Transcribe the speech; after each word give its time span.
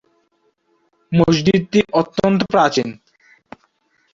মসজিদটি 1.11 1.79
অত্যন্ত 1.93 2.41
প্রাচীন। 2.51 2.87